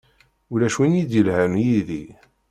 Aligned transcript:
Ulac 0.53 0.75
win 0.79 0.99
i 1.01 1.03
d-yelhan 1.09 1.53
yid-i. 1.65 2.05